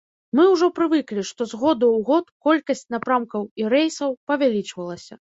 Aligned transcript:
Мы 0.37 0.43
ўжо 0.51 0.67
прывыклі, 0.77 1.23
што 1.31 1.41
з 1.51 1.59
году 1.63 1.89
ў 1.97 1.99
год 2.07 2.25
колькасць 2.47 2.81
напрамкаў 2.95 3.45
і 3.61 3.67
рэйсаў 3.75 4.15
павялічвалася. 4.33 5.19